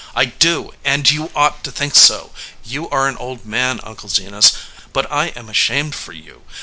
[0.15, 2.31] "I do, and you ought to think so.
[2.63, 4.53] You are an old man, Uncle Zenas,
[4.93, 6.41] but I am ashamed for you.